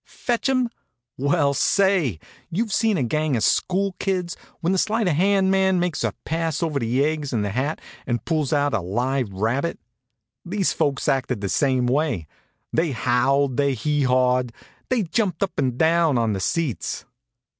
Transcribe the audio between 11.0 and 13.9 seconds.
acted the same way. They howled, they